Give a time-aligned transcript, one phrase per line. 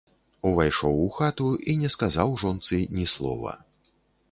[0.51, 3.57] Увайшоў у хату і не сказаў жонцы ні слова.